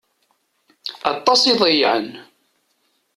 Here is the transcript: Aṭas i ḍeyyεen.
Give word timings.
Aṭas 1.11 1.41
i 1.51 1.53
ḍeyyεen. 1.59 2.07